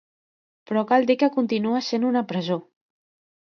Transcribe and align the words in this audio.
Però 0.71 0.83
cal 0.93 1.05
dir 1.11 1.17
que 1.25 1.31
continua 1.37 1.85
essent 1.85 2.11
una 2.11 2.27
presó. 2.35 2.61